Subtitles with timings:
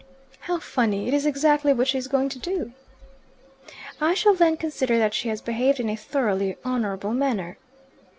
[0.39, 1.07] "How funny!
[1.07, 2.71] It is exactly what she is going to do."
[4.01, 7.59] "I shall then consider that she has behaved in a thoroughly honourable manner."